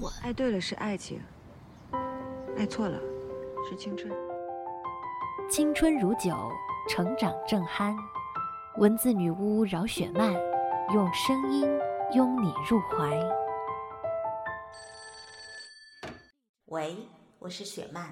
[0.00, 0.12] 蠢。
[0.22, 1.20] 爱对了是爱情，
[2.56, 2.98] 爱错了
[3.68, 4.12] 是青春。
[5.50, 6.50] 青春如酒，
[6.88, 7.94] 成长正酣。
[8.78, 10.32] 文字女巫饶雪漫，
[10.92, 11.68] 用声音
[12.12, 13.20] 拥你入怀。
[16.66, 16.96] 喂，
[17.38, 18.10] 我是雪漫。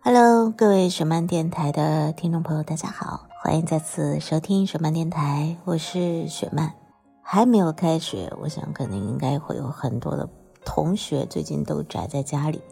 [0.00, 6.85] Hello，各位雪漫电台的听众朋友，大家好，欢迎再次收听雪漫电台，我是雪漫。
[7.28, 10.28] 还没有开学，我想可能应该会有很多的
[10.64, 12.62] 同学最近都宅在家里。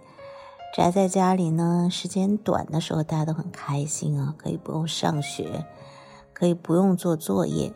[0.77, 5.67] 宅在家里呢，时间短的时候，大家都很开心啊，可以不用上学，
[6.33, 7.75] 可以不用做作业。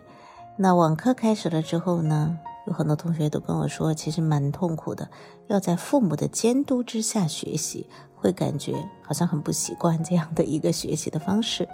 [0.57, 5.11] 那网课开始了之后呢，有很多同学都跟我说，其实蛮痛苦的，
[5.49, 11.69] 要在父母的监督之下学习，会感觉好像很不习惯这样的一个学习的方式。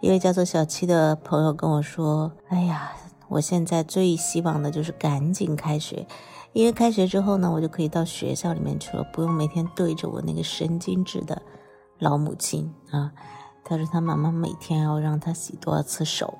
[0.00, 2.90] 一位叫做小七的朋友跟我说：“哎呀，
[3.30, 6.06] 我现在最希望的就是赶紧开学。”
[6.52, 11.40] 因为开学之后呢，我就可以到学校里面去了，不用每天对着我那个神经质的
[12.00, 13.12] 老母亲啊。
[13.64, 16.38] 他说他妈妈每天要让他洗多少次手，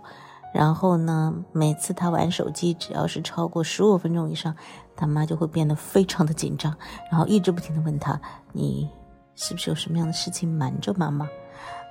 [0.52, 4.52] 然后呢，每次他玩手机只要是超过十五分钟以上，
[4.96, 6.76] 他妈就会变得非常的紧张，
[7.08, 8.20] 然后一直不停的问他
[8.52, 8.90] ：“你
[9.36, 11.28] 是不是有什么样的事情瞒着妈妈？”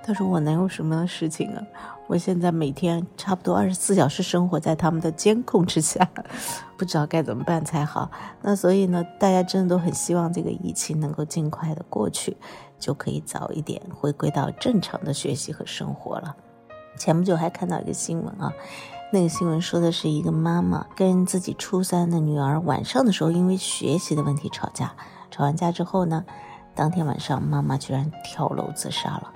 [0.02, 1.61] 他说：“我能有什么事情啊？
[2.08, 6.09] 我现在每天差不多二十四小时生活在他们的监控之下，
[6.78, 8.09] 不知道该怎么办才好。
[8.42, 12.36] 那所以呢，大家真的都很希望这个疫情能够尽快的过去，
[12.80, 16.36] 就可以早一点回归到正常的学习和生活了。
[16.97, 18.52] 前不久还看到一个新闻啊，
[19.14, 24.95] 那个新闻说的是一个妈妈跟自己初三的女儿晚上的时候因为学习的问题吵架，
[25.30, 26.26] 吵完架之后呢，
[26.73, 29.33] 当天晚上妈妈居然跳楼自杀了。”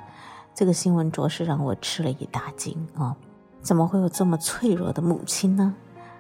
[0.56, 3.16] 这个新闻着实让我吃了一大惊啊！
[3.62, 5.74] 怎么会有这么脆弱的母亲呢？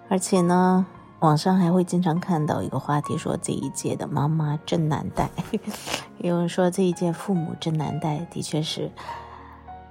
[0.09, 0.85] 而且呢，
[1.19, 5.29] 网上还会经常看到一个话题，说这一届的妈妈真难带。
[6.19, 8.89] 有人说这一届父母真难带，的确是，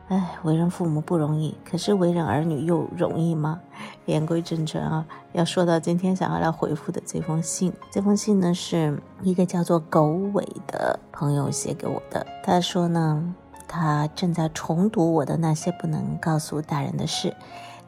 [0.08, 1.54] 哎，为人父母不容易。
[1.64, 3.60] 可是为人儿女又容易吗？
[4.06, 12.26] 言归正传啊，要说到今天想要来回复的这封信，这封信呢是一个叫做狗尾的朋友写给我的。
[12.42, 13.34] 他说呢。
[13.74, 17.34] 他正在重读我的那些不能告诉大人的事，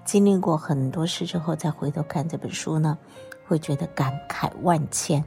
[0.02, 2.96] 经历过很多事之后，再回头看这本书呢，
[3.46, 5.22] 会觉得感慨万千。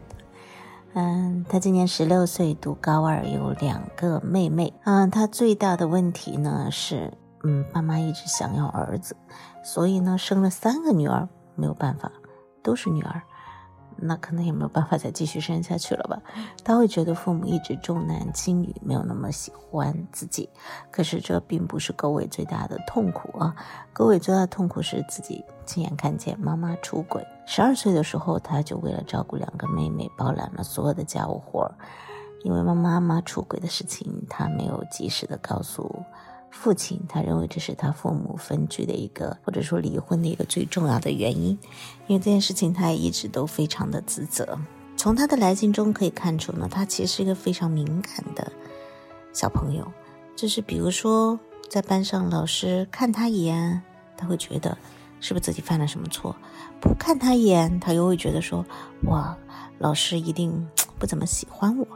[0.95, 4.73] 嗯，他今年十六岁，读高二，有两个妹妹。
[4.83, 7.13] 嗯，他最大的问题呢是，
[7.43, 9.15] 嗯，爸妈一直想要儿子，
[9.63, 12.11] 所以呢，生了三个女儿，没有办法，
[12.63, 13.21] 都是女儿。
[13.99, 16.21] 那可能也没有办法再继续生下去了吧？
[16.63, 20.49] 他会觉得父母一直重男轻女，没有那么喜欢自己。
[20.91, 23.55] 可是这并不是狗尾最大的痛苦啊！
[23.93, 27.25] 狗尾最大的痛苦是自己亲眼看见妈妈出轨。
[27.45, 31.71] 十二岁的时候，他就为了照顾两个妹妹，包揽了所有的家务活儿。
[32.43, 36.03] 因为妈妈妈出轨的事情，他没有及时的告诉。
[36.59, 41.57] 父亲，他认为这是他父母分居的一个，或者说离婚的一个最重要的原因。
[42.07, 44.57] 因为这件事情，他也一直都非常的自责。
[44.95, 48.51] 从他的来信中可以看出呢，他其实是一个非常敏感的
[49.31, 49.89] 小朋友。
[50.35, 53.81] 就是比如说，在班上老师看他一眼，
[54.17, 54.75] 他会觉得
[55.19, 56.35] 是不是自己犯了什么错；
[56.81, 58.65] 不看他一眼，他又会觉得说，
[59.03, 59.37] 哇，
[59.77, 60.67] 老师一定
[60.97, 61.87] 不怎么喜欢我。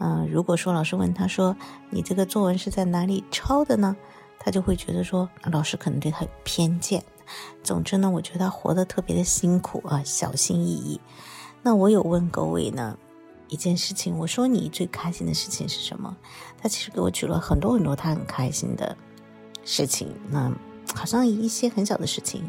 [0.00, 1.54] 嗯，如果说老师问他说
[1.90, 3.96] ：“你这个作文是在哪里抄的呢？”
[4.42, 7.04] 他就会觉得说老师可能对他有偏见。
[7.62, 11.00] 总之呢，我觉得他活得特别的辛苦啊，小心翼翼。
[11.62, 12.96] 那我有问各位呢
[13.48, 16.16] 一件事情，我说你最开心的事情是什么？
[16.60, 18.96] 他其实给我举了很多很多他很开心的
[19.62, 20.08] 事情。
[20.30, 20.50] 那
[20.94, 22.42] 好像一些很小的事情，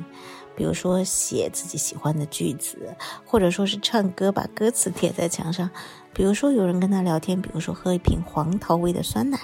[0.55, 2.95] 比如说写自己喜欢的句子，
[3.25, 5.69] 或者说是唱歌，把歌词贴在墙上。
[6.13, 9.39] 比如说有人跟他聊天，比如说喝一瓶黄桃味的酸奶，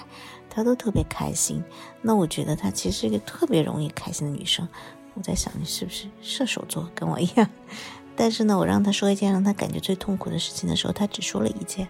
[0.50, 1.64] 他都特别开心。
[2.02, 4.68] 那我觉得她其实是一个特别容易开心的女生。
[5.14, 7.48] 我在想，你是不是射手座，跟我一样？
[8.14, 11.88] 但是呢，我让他说一件让他感觉最痛苦的事情的时候，他只说了一件。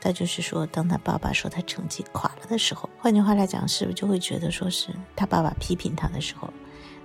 [0.00, 6.52] 他就是说，当他爸爸说他成绩垮了的时候，换句话来讲，是不是就会觉得说是他爸爸批评他的时候，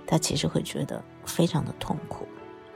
[0.06, 2.26] 他其实会觉得非常的痛苦。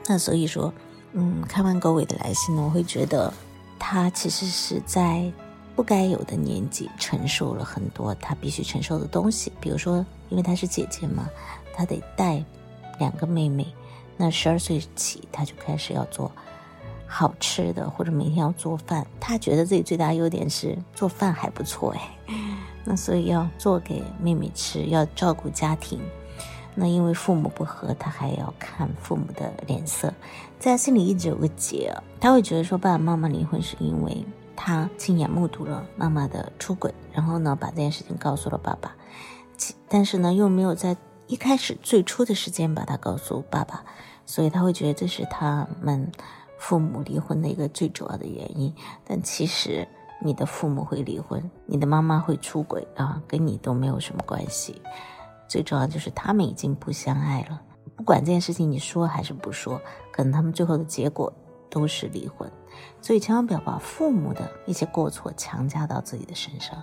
[0.06, 0.72] 那所以说，
[1.12, 3.32] 嗯，看完狗尾的来信呢，我会觉得。
[3.80, 5.32] 他其实是在
[5.76, 11.28] 不该有的年纪承受了很多他必须承受的东西，比如说，因为她是姐姐嘛，
[11.72, 12.44] 他得带
[12.98, 13.64] 两个妹妹，
[14.16, 16.30] 那十二岁起，他就开始要做
[17.06, 19.06] 好吃的，或者每天要做饭。
[19.20, 22.34] 他觉得自己最大优点是做饭还不错哎，
[22.84, 26.00] 那所以要做给妹妹吃，要照顾家庭。
[26.80, 30.14] 那因为父母不和，他还要看父母的脸色，
[30.60, 38.94] 在他心里一直有个结，他会觉得说爸爸妈妈离婚是因为他亲眼目睹了妈妈的出轨，然后呢把这件事情告诉了爸爸，
[39.88, 40.96] 但是呢又没有在
[41.26, 43.84] 一开始最初的时间把他告诉爸爸，
[44.24, 46.08] 所以他会觉得这是他们
[46.58, 48.72] 父母离婚的一个最主要的原因。
[49.04, 49.84] 但其实
[50.22, 54.80] 你的父母会离婚，你的妈妈会出轨啊，跟你都没有什么关系。
[55.48, 57.60] 最重要就是他们已经不相爱了，
[57.96, 59.80] 不管这件事情你说还是不说，
[60.12, 61.32] 可能他们最后的结果
[61.70, 62.48] 都是离婚。
[63.00, 66.80] 所以千万不要把父母的一些过错强加到自己的身上，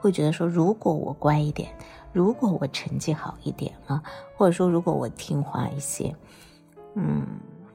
[0.00, 1.70] 会觉得说如果我乖一点，
[2.12, 4.02] 如果我成绩好一点啊，
[4.36, 6.14] 或者说如果我听话一些，
[6.94, 7.24] 嗯，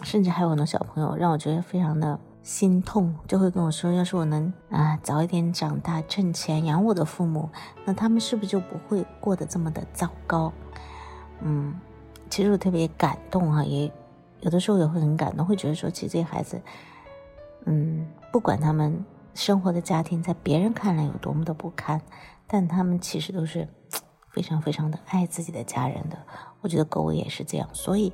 [0.01, 2.19] 甚至还有很多小朋友让我觉得非常的。
[2.43, 7.49] 心痛就会跟我说：“要是我能啊早一点长大挣钱养我的父母，
[7.85, 10.51] 那他们是不是就不会过得这么的糟糕？”
[11.39, 11.73] 嗯，
[12.29, 13.89] 其实我特别感动哈，也
[14.41, 16.61] 有的时候也会很感动，会觉得说，其实这些孩子，
[17.65, 22.01] 嗯，不管他们生活的家庭在别人看来有多么的不堪，
[22.45, 23.69] 但他们其实都是
[24.31, 26.17] 非常非常的爱自己的家人的。
[26.59, 28.11] 我觉得狗也是这样，所以。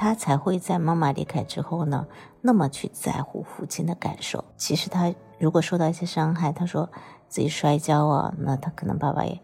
[0.00, 2.06] 他才会在妈妈离开之后呢，
[2.40, 4.44] 那么去在乎父亲的感受。
[4.56, 6.88] 其实他如果受到一些伤害，他说
[7.26, 9.36] 自己摔跤啊，那他可能爸爸也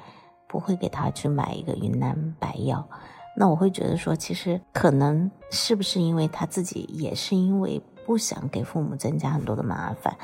[0.47, 2.89] 不会给他去买一个云南白药。
[3.37, 10.17] 那我会觉得说，其实可能是不是因为他自己也是因为不想给父母增加很多的麻烦，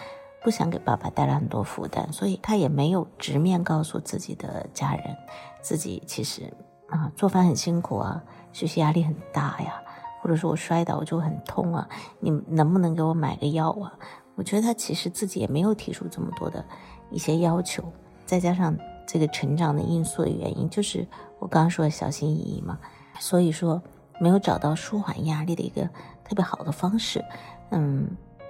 [0.45, 5.17] 不想给爸爸带来很多负担，所以他也没有直面告诉自己的家人，
[5.61, 6.55] 自己其实
[6.89, 8.23] 啊做饭很辛苦啊，
[8.53, 9.83] 学习压力很大呀。
[10.21, 11.89] 或者说我摔倒我就很痛啊，
[12.21, 13.93] 你能不能给我买个药啊？
[14.37, 16.65] 我觉得他其实自己也没有提出这么多的
[17.11, 17.83] 一些要求，
[18.25, 18.77] 再加上
[19.07, 21.07] 这个成长的因素的原因，就是
[21.39, 22.79] 我刚刚说的小心翼翼嘛，
[23.19, 23.83] 所以说
[24.21, 25.83] 没有找到舒缓压力的一个
[26.25, 27.25] 特别好的方式，
[27.71, 28.09] 嗯。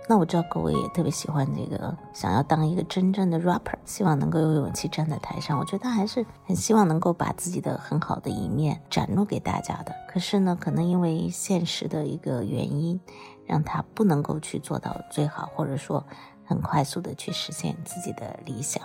[0.08, 5.56] 那我知道各位也特别喜欢这个，想要当一个真正的 rapper，希望能够有勇气站在台上。
[5.56, 9.94] 我觉得他还是很希望能够把自己的很好的一面展露给大家的。
[10.08, 12.98] 可是呢，可能因为现实的一个原因，
[13.46, 16.04] 让他不能够去做到最好，或者说
[16.44, 18.82] 很快速的去实现自己的理想。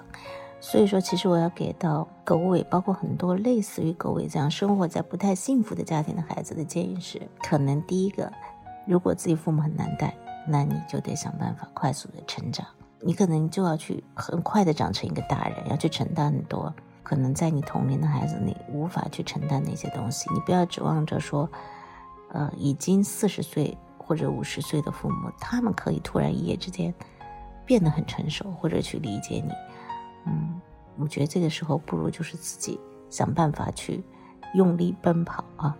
[0.62, 8.32] 所以说，其实我要给到狗尾，包括很多类似于狗尾这样生活在不太幸福的家庭的孩子的建议是：可能第一个，
[8.86, 10.16] 如果自己父母很难带。
[10.47, 12.65] 那你就得想办法快速的成长，
[13.00, 20.30] 你可能就要去很快的长成一个大人，要去承担很多可能在你同龄的孩子你无法去承担那些东西。
[20.33, 21.50] 你不要指望着说，
[22.31, 26.94] 呃，已经四十岁或者五十岁的父母，他们可以突然一夜之间
[27.65, 29.51] 变得很成熟，或者去理解你。
[30.25, 30.62] 嗯，
[30.97, 34.03] 我觉得这个时候不如就是自己想办法去
[34.53, 35.75] 用力奔跑啊，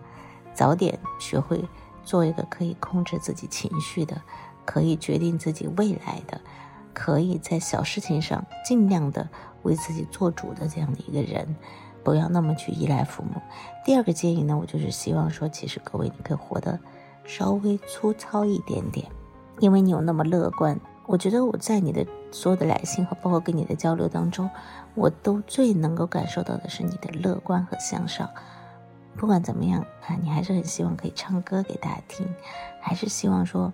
[0.54, 1.64] 早点学会
[2.04, 4.20] 做一个可以控制自己情绪的。
[4.66, 6.38] 可以决定自己未来的，
[6.92, 9.26] 可以在小事情上尽量的
[9.62, 11.56] 为自己做主的这样的一个人，
[12.04, 13.40] 不要那么去依赖父母。
[13.84, 16.78] 第二个建议呢，我就是希望说，其实各位你可以活得
[17.24, 19.06] 稍微粗糙一点点，
[19.60, 20.78] 因为你有那么乐观。
[21.06, 24.50] 我觉得我在你的所有的来信和包括跟你的交流当中，
[24.96, 28.28] 我都最能够感受到的是你的乐观和向上。
[29.16, 32.26] 不管怎么样啊，你还是很希望可以唱歌给大家听，
[32.80, 33.72] 还是希望说。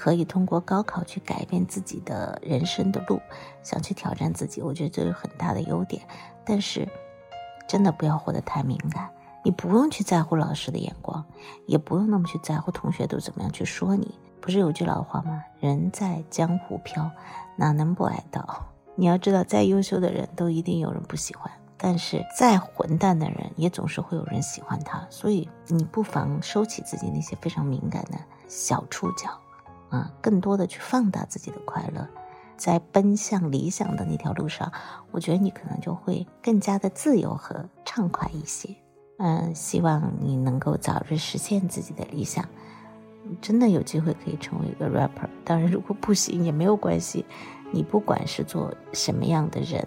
[0.00, 3.20] 可以通过高考去改变自己的人生的路，
[3.62, 6.00] 想去挑战自己，我觉得这是很大的优点。
[6.42, 6.88] 但是，
[7.68, 9.10] 真的不要活得太敏感。
[9.44, 11.22] 你不用去在乎老师的眼光，
[11.66, 14.18] 也不用那么去在乎同学都怎么样去说你。
[14.40, 15.44] 不是有句老话吗？
[15.60, 17.10] 人在江湖飘，
[17.56, 18.42] 哪能不挨刀？
[18.94, 25.06] 你要知道，再优秀的人都一定有人不喜欢，但是再混蛋的人也总是会有人喜欢他。
[25.10, 29.28] 所以，你不妨收起自己那些非常敏感的小触角。
[29.90, 32.08] 啊，更多的去放大自己的快乐，
[32.56, 34.72] 在奔向理想的那条路上，
[35.10, 38.74] 我觉得你可能就会更加的自由和畅快一些。
[39.18, 42.48] 嗯，希望你能够早日实现自己的理想，
[43.42, 45.28] 真的有机会可以成为一个 rapper。
[45.44, 47.26] 当然，如果不行也没有关系。
[47.72, 49.86] 你不管是做什么样的人，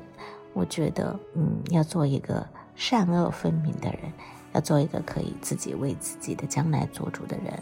[0.53, 4.10] 我觉得，嗯，要做一个善恶分明的人，
[4.53, 7.62] 要做一个可以自己为自己的将来做主的人。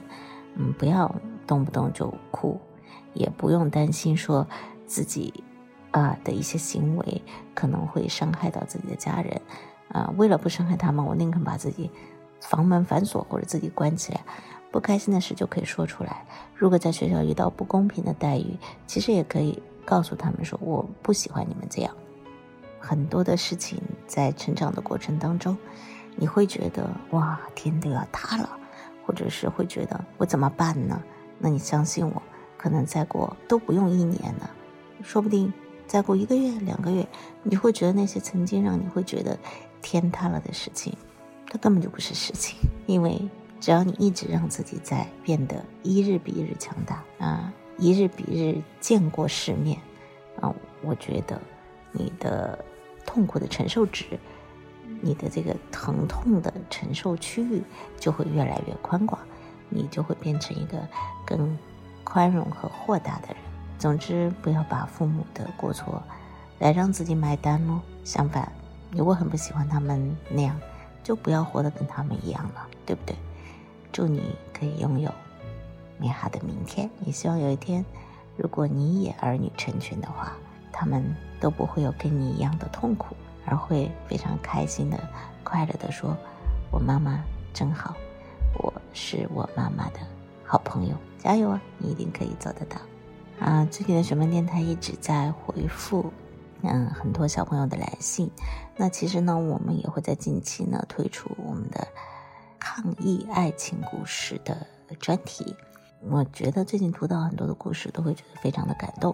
[0.56, 1.14] 嗯，不要。
[1.48, 2.58] 动不动就哭，
[3.14, 4.48] 也不用担心说
[4.86, 5.44] 自己
[5.90, 7.22] 啊的一些行为
[7.54, 9.42] 可能会伤害到自己的家人
[9.90, 11.92] 啊，为了不伤害他们，我宁肯把自己
[12.40, 14.22] 房门反锁或者自己关起来。
[14.72, 16.26] 不开心的事就可以说出来。
[16.56, 21.94] 如果在学校遇到不公平的待遇，其实也可以告诉他们说我不喜欢你们这样。
[22.80, 25.58] 很多的事情在成长的过程当中，
[26.16, 28.50] 你会觉得哇天都要塌了，
[29.06, 31.02] 或者是会觉得我怎么办呢？
[31.40, 32.22] 那你相信我，
[32.58, 34.50] 可能再过都不用一年了，
[35.04, 35.52] 说不定
[35.88, 37.08] 再过一个月、两个月，
[37.44, 39.38] 你会觉得那些曾经让你会觉得
[39.82, 40.94] 天塌了的事情，
[41.48, 43.22] 它根本就不是事情，因为。
[43.60, 49.78] 只要你一直让自己在变得一日比一日强大啊，一日比一日见过世面
[50.40, 51.40] 啊，我觉得
[51.92, 52.58] 你的
[53.06, 54.20] 痛苦的承受值，
[55.02, 57.64] 你的这个疼痛的承受区域
[58.00, 59.20] 就会越来越宽广，
[59.70, 60.78] 你就会变成一个
[61.26, 61.58] 更
[62.04, 63.38] 宽容和豁达的人。
[63.80, 66.04] 总之，不要把父母的过错
[66.60, 67.80] 来让自己买单喽。
[68.04, 68.52] 相反，
[68.92, 70.60] 如果很不喜欢他们那样，
[71.04, 73.16] 就不要活得跟他们一样了，对不对？
[73.92, 75.12] 祝你可以拥有
[75.98, 76.90] 美好的明天。
[77.06, 77.84] 也希望有一天，
[78.38, 80.34] 如果你也儿女成群的话，
[80.72, 81.04] 他们
[81.40, 85.00] 都不会有跟你一样的痛苦，而会非常开心的、
[85.44, 86.16] 快乐的说
[86.72, 87.96] ：“我妈妈真好，
[88.54, 90.00] 我是我妈妈的
[90.44, 92.78] 好朋友。”加油啊，你一定可以做得到！
[93.40, 96.12] 啊，最近的雪漫电台一直在回复，
[96.62, 98.30] 嗯，很多小朋友的来信。
[98.76, 101.88] 那其实呢，我们也会在近期呢推出我们的。
[102.64, 104.56] 抗疫爱情故事的
[105.00, 105.56] 专题，
[106.08, 109.14] 我觉得最近读到很多的故事，都会觉得非常的感动。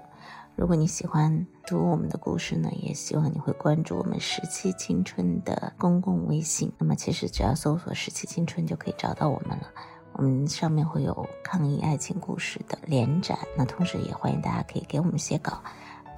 [0.57, 6.71] 如果你喜欢读我们的故事呢，也希望你会关注我们十七青春的公共微信。
[6.79, 9.71] 那么其实只要搜索“十七青春”就可以找到我们了。
[10.13, 15.61] 我们上面会有抗疫爱情故事的连展，那同时也欢迎大家可以给我们写稿，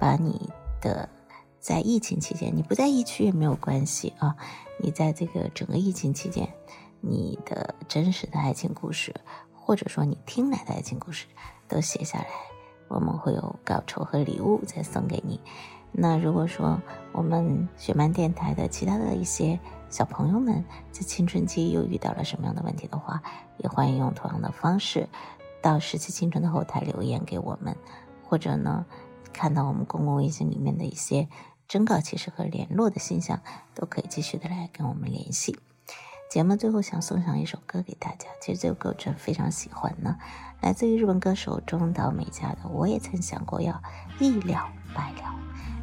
[0.00, 0.48] 把你
[0.80, 1.06] 的
[1.58, 4.34] 在疫情期间，你不在疫区也没有关系啊，
[4.78, 6.48] 你在这个整个疫情期间。
[7.02, 9.14] 你的真实的爱情故事，
[9.52, 11.26] 或者说你听来的爱情故事，
[11.68, 12.26] 都写下来，
[12.90, 15.40] 我们会有稿酬和礼物再送给你。
[15.92, 16.80] 那如果说
[17.12, 23.22] 我们雪漫电台的其他的一些小朋友们在青春期又遇到了什么样的问题的话，
[23.58, 25.08] 也欢迎用同样的方式
[25.62, 27.76] 到十七青春的后台留言给我们，
[28.24, 28.84] 或者呢，
[29.32, 31.28] 看到我们公共微信里面的一些
[31.66, 33.40] 征稿启事和联络的信箱，
[33.74, 35.58] 都可以继续的来跟我们联系。
[36.30, 40.16] 节目最后想送上一首歌给大家，其实这首歌我真非常喜欢呢，
[40.60, 42.68] 来自于日本歌手中岛美嘉的。
[42.72, 43.82] 我也曾想过要
[44.20, 45.34] 一了百了。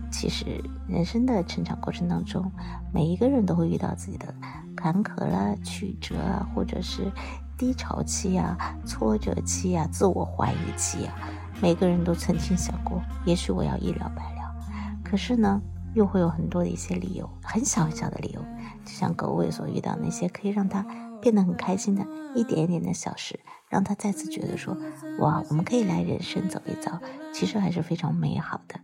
[0.10, 2.50] 其实人生的成长过程当中，
[2.94, 4.34] 每一个人都会遇到自己的
[4.74, 7.12] 坎坷啦、曲折啊，或者是
[7.58, 11.14] 低潮期啊、挫折期啊、自我怀疑期啊。
[11.62, 14.56] 每个人都曾经想过，也许我要一了百了。
[15.04, 15.62] 可是呢，
[15.94, 18.42] 又会有很多的一些理由，很小很小的理由。
[18.88, 20.82] 就像狗尾所遇到那些可以让他
[21.22, 24.78] 变得很开心的一点一点的小事，让他再次觉得说
[25.20, 27.02] ：“哇，我们可以来人生走一遭，
[27.34, 28.80] 其实还是非常美好的。”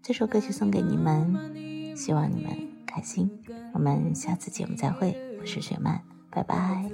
[0.00, 3.28] 这首歌曲送给你们，希望你们开心。
[3.74, 6.00] 我们下次节目再会，我是雪曼，
[6.30, 6.88] 拜拜。